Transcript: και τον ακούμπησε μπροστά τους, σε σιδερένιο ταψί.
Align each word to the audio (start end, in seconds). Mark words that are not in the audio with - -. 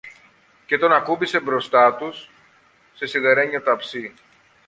και 0.65 0.77
τον 0.77 0.91
ακούμπησε 0.93 1.39
μπροστά 1.39 1.95
τους, 1.95 2.29
σε 2.93 3.05
σιδερένιο 3.05 3.61
ταψί. 3.61 4.13